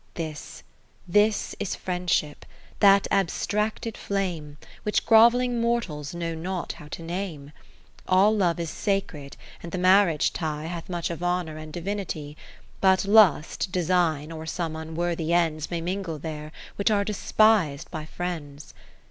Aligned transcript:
This, 0.15 0.63
this 1.07 1.55
is 1.59 1.75
Friendship, 1.75 2.43
that 2.79 3.07
abstracted 3.11 3.95
flame 3.95 4.57
Which 4.81 5.05
grovelling 5.05 5.61
mortals 5.61 6.15
know 6.15 6.33
not 6.33 6.73
how 6.73 6.87
to 6.87 7.03
name. 7.03 7.51
All 8.07 8.35
Love 8.35 8.59
is 8.59 8.71
sacred, 8.71 9.37
and 9.61 9.71
the 9.71 9.77
marriage 9.77 10.33
tie 10.33 10.65
Hath 10.65 10.89
much 10.89 11.11
of 11.11 11.21
honour 11.21 11.57
and 11.57 11.71
divinity. 11.71 12.35
But 12.79 13.05
Lust, 13.05 13.71
Design, 13.71 14.31
or 14.31 14.47
some 14.47 14.75
unworthy 14.75 15.33
ends 15.33 15.67
31 15.67 15.77
May 15.77 15.81
mingle 15.91 16.17
there, 16.17 16.51
which 16.77 16.89
are 16.89 17.05
despis'd 17.05 17.91
by 17.91 18.05
Friends. 18.05 18.73